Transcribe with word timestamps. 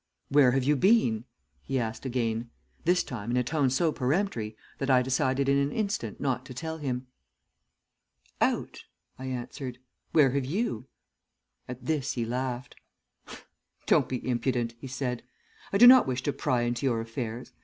"'Where 0.29 0.49
have 0.53 0.63
you 0.63 0.75
been?' 0.75 1.25
he 1.61 1.77
asked 1.77 2.07
again, 2.07 2.49
this 2.85 3.03
time 3.03 3.29
in 3.29 3.37
a 3.37 3.43
tone 3.43 3.69
so 3.69 3.91
peremptory 3.91 4.57
that 4.79 4.89
I 4.89 5.03
decided 5.03 5.47
in 5.47 5.59
an 5.59 5.71
instant 5.71 6.19
not 6.19 6.43
to 6.47 6.55
tell 6.55 6.79
him. 6.79 7.05
"'Out,' 8.41 8.85
I 9.19 9.25
answered. 9.27 9.77
'Where 10.11 10.31
have 10.31 10.43
you?' 10.43 10.87
"At 11.67 11.85
this 11.85 12.13
he 12.13 12.25
laughed. 12.25 12.75
"'Don't 13.85 14.09
be 14.09 14.27
impudent,' 14.27 14.73
he 14.79 14.87
said. 14.87 15.21
'I 15.71 15.77
do 15.77 15.85
not 15.85 16.07
wish 16.07 16.23
to 16.23 16.33
pry 16.33 16.61
into 16.63 16.87
your 16.87 16.99
affairs. 16.99 17.53